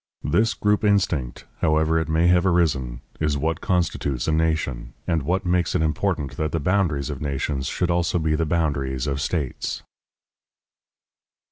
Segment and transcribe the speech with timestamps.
[0.23, 5.45] This group instinct, however it may have arisen, is what constitutes a nation, and what
[5.45, 9.83] makes it important that the boundaries of nations should also be the boundaries of states.